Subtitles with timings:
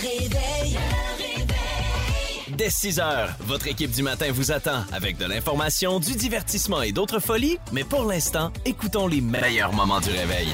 [0.00, 0.78] réveil.
[2.48, 6.92] Dès 6 heures, votre équipe du matin vous attend avec de l'information, du divertissement et
[6.92, 7.58] d'autres folies.
[7.72, 10.48] Mais pour l'instant, écoutons les meilleurs moments du réveil.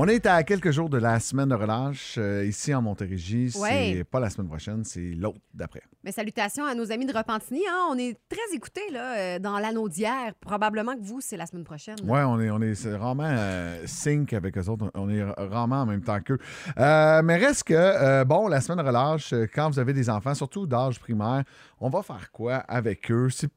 [0.00, 3.52] On est à quelques jours de la semaine de relâche euh, ici en Montérégie.
[3.58, 3.94] Ouais.
[3.96, 5.82] C'est pas la semaine prochaine, c'est l'autre d'après.
[6.04, 7.62] Mais salutations à nos amis de Repentigny.
[7.68, 7.88] hein.
[7.90, 10.34] On est très écoutés là, euh, dans l'anneau d'hier.
[10.40, 11.96] Probablement que vous, c'est la semaine prochaine.
[12.04, 14.88] Ouais, on est, on est rarement euh, sync avec eux autres.
[14.94, 16.38] On est rarement en même temps qu'eux.
[16.78, 20.64] Euh, mais reste que, bon, la semaine de relâche, quand vous avez des enfants, surtout
[20.64, 21.42] d'âge primaire,
[21.80, 23.30] on va faire quoi avec eux?
[23.30, 23.50] C'est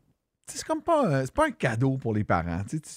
[0.47, 2.63] c'est comme pas, euh, c'est pas un cadeau pour les parents.
[2.69, 2.89] Tu, tu-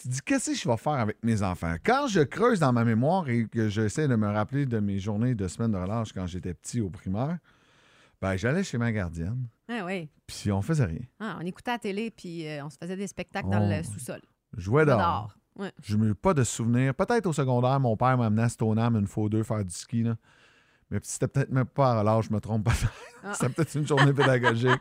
[0.00, 1.74] tu dis, qu'est-ce que je vais faire avec mes enfants?
[1.84, 5.34] Quand je creuse dans ma mémoire et que j'essaie de me rappeler de mes journées
[5.34, 7.38] de semaine de relâche quand j'étais petit au primaire,
[8.20, 10.08] ben, j'allais chez ma gardienne, Ah oui.
[10.26, 11.02] puis on faisait rien.
[11.20, 14.20] Ah, on écoutait la télé puis euh, on se faisait des spectacles dans le sous-sol.
[14.56, 15.36] Jouais dehors.
[15.56, 15.70] Ouais.
[15.82, 16.94] Je n'ai pas de souvenirs.
[16.94, 19.72] Peut-être au secondaire, mon père m'a amené à Stoneham une fois ou deux faire du
[19.74, 20.02] ski.
[20.02, 20.16] là.
[20.90, 22.72] Mais c'était peut-être même pas à l'âge, je me trompe pas.
[23.22, 23.32] Ah.
[23.34, 24.80] c'était peut-être une journée pédagogique.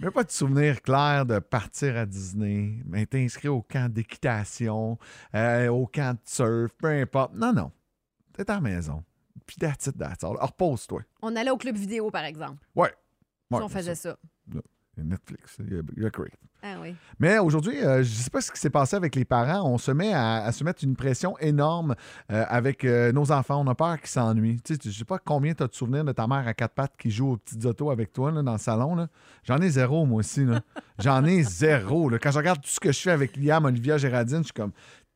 [0.00, 4.98] Mais pas de souvenir clair de partir à Disney, m'être inscrit au camp d'équitation,
[5.34, 7.32] euh, au camp de surf, peu importe.
[7.34, 7.70] Non, non.
[8.32, 9.04] T'es à la maison.
[9.46, 10.36] Puis that's it, that's all.
[10.40, 11.02] Repose-toi.
[11.22, 12.66] On allait au club vidéo, par exemple.
[12.74, 12.92] Ouais.
[13.52, 14.16] Si on faisait ça.
[15.02, 16.28] Netflix, il y a, il y a Crave.
[16.62, 16.94] Ah oui.
[17.18, 19.68] Mais aujourd'hui, euh, je ne sais pas ce qui s'est passé avec les parents.
[19.68, 21.94] On se met à, à se mettre une pression énorme
[22.32, 23.60] euh, avec euh, nos enfants.
[23.62, 24.60] On a peur qu'ils s'ennuient.
[24.62, 26.54] Tu sais, je ne sais pas combien tu as de souvenirs de ta mère à
[26.54, 29.08] quatre pattes qui joue aux petites autos avec toi là, dans le salon.
[29.42, 30.46] J'en ai zéro, moi aussi.
[30.98, 32.08] J'en ai zéro.
[32.08, 32.18] là.
[32.18, 34.72] Quand je regarde tout ce que je fais avec Liam, Olivia, Géraldine, je suis comme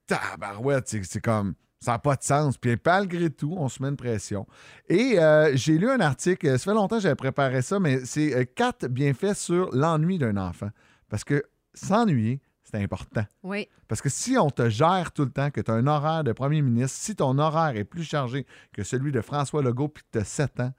[0.06, 0.89] tabarouette.
[0.89, 1.55] C'est comme.
[1.81, 2.59] Ça n'a pas de sens.
[2.59, 4.47] Puis malgré tout, on se met une pression.
[4.89, 8.34] Et euh, j'ai lu un article, ça fait longtemps que j'avais préparé ça, mais c'est
[8.34, 10.71] euh, quatre bienfaits sur l'ennui d'un enfant.
[11.09, 11.43] Parce que
[11.75, 13.25] s'ennuyer, c'est important.
[13.45, 13.69] Oui.
[13.87, 16.33] Parce que si on te gère tout le temps, que tu as un horaire de
[16.33, 20.09] premier ministre, si ton horaire est plus chargé que celui de François Legault puis que
[20.12, 20.73] tu as 7 ans,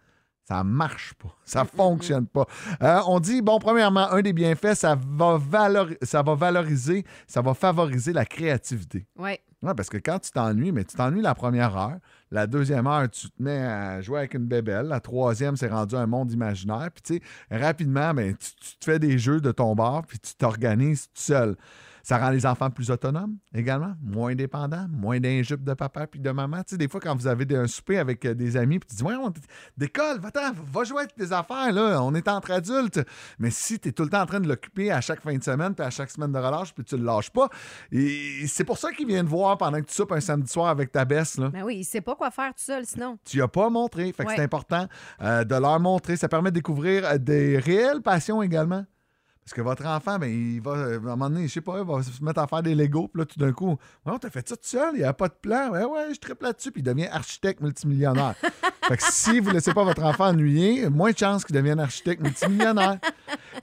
[0.48, 1.30] ça marche pas.
[1.46, 2.46] Ça fonctionne pas.
[2.82, 7.42] Euh, on dit, bon, premièrement, un des bienfaits, ça va, valori- ça va valoriser, ça
[7.42, 9.08] va favoriser la créativité.
[9.18, 9.38] Oui.
[9.62, 11.98] Ouais, parce que quand tu t'ennuies, mais tu t'ennuies la première heure.
[12.32, 14.86] La deuxième heure, tu te mets à jouer avec une bébelle.
[14.86, 16.90] La troisième, c'est rendu un monde imaginaire.
[16.94, 20.34] Puis, tu sais, rapidement, ben, tu, te fais des jeux de ton bord, puis tu
[20.36, 21.58] t'organises tout seul.
[22.04, 26.32] Ça rend les enfants plus autonomes également, moins dépendants, moins d'injupes de papa puis de
[26.32, 26.58] maman.
[26.58, 28.96] Tu sais, des fois, quand vous avez un souper avec euh, des amis, puis tu
[28.96, 29.32] dis, ouais, on
[29.78, 33.02] décolle, va-t'en, va jouer avec tes affaires, là, on est entre adultes.
[33.40, 35.44] Mais si tu es tout le temps en train de l'occuper à chaque fin de
[35.44, 37.50] semaine, puis à chaque semaine de relâche, puis tu le lâches pas,
[37.92, 40.68] et c'est pour ça qu'il vient te voir pendant que tu soupes un samedi soir
[40.68, 41.50] avec ta baisse, là.
[41.50, 43.18] Ben oui, il sait pas quoi faire tout seul sinon.
[43.26, 44.12] Tu n'as pas montré.
[44.14, 44.36] Fait que Ouais.
[44.36, 44.88] c'est important
[45.22, 46.16] euh, de leur montrer.
[46.16, 48.86] Ça permet de découvrir euh, des réelles passions également.
[49.50, 51.80] Parce que votre enfant, ben, il va, euh, à un moment donné, je sais pas,
[51.80, 53.08] il va se mettre à faire des Legos.
[53.08, 55.28] Puis là, tout d'un coup, ouais, t'as fait ça tout seul, il n'y a pas
[55.28, 55.72] de plan.
[55.72, 56.72] Ouais, ouais, je triple là-dessus.
[56.72, 58.36] Puis il devient architecte multimillionnaire.
[58.88, 61.80] fait que si vous ne laissez pas votre enfant ennuyer, moins de chances qu'il devienne
[61.80, 63.00] architecte multimillionnaire.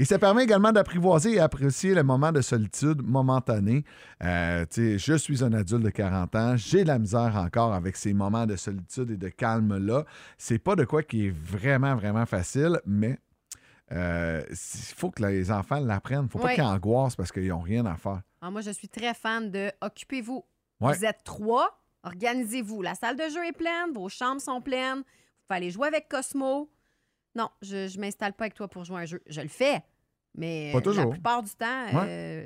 [0.00, 3.84] Et ça permet également d'apprivoiser et apprécier le moment de solitude momentané.
[4.24, 7.72] Euh, tu sais, je suis un adulte de 40 ans, j'ai de la misère encore
[7.72, 10.04] avec ces moments de solitude et de calme-là.
[10.36, 13.20] C'est pas de quoi qui est vraiment, vraiment facile, mais
[13.92, 16.20] euh, il faut que les enfants l'apprennent.
[16.20, 16.54] Il ne faut pas Ouais.
[16.54, 18.22] qu'ils angoissent parce qu'ils n'ont rien à faire.
[18.40, 20.44] Ah, moi, je suis très fan de Occupez-vous.
[20.80, 20.94] Ouais.
[20.96, 22.82] Vous êtes trois, organisez-vous.
[22.82, 24.98] La salle de jeu est pleine, vos chambres sont pleines.
[24.98, 25.02] Vous
[25.48, 26.70] pouvez aller jouer avec Cosmo.
[27.34, 29.22] Non, je ne m'installe pas avec toi pour jouer à un jeu.
[29.28, 29.82] Je le fais,
[30.34, 31.04] mais Pas euh, toujours.
[31.04, 32.44] la plupart du temps, euh,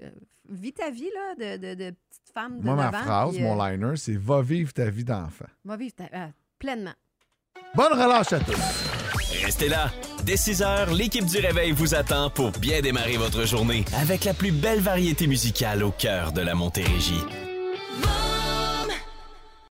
[0.49, 3.34] vis ta vie là, de, de, de petite femme de Moi, ma 9 ans, phrase,
[3.37, 5.47] puis, euh, mon liner, c'est Va vivre ta vie d'enfant.
[5.65, 6.95] va vivre ta- pleinement.
[7.75, 9.45] Bonne relâche à tous!
[9.45, 9.91] Restez là.
[10.25, 14.35] Dès 6 heures, l'équipe du Réveil vous attend pour bien démarrer votre journée avec la
[14.35, 17.25] plus belle variété musicale au cœur de la Montérégie.